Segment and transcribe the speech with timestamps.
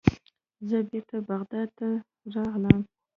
[0.69, 1.87] زه بیرته بغداد ته
[2.33, 2.79] راغلم.